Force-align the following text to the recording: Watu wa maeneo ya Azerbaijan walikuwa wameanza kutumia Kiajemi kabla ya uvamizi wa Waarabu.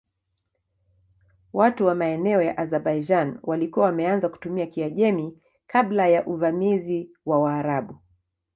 Watu 1.53 1.85
wa 1.85 1.95
maeneo 1.95 2.41
ya 2.41 2.57
Azerbaijan 2.57 3.39
walikuwa 3.43 3.85
wameanza 3.85 4.29
kutumia 4.29 4.65
Kiajemi 4.67 5.37
kabla 5.67 6.07
ya 6.07 6.25
uvamizi 6.25 7.11
wa 7.25 7.39
Waarabu. 7.39 7.97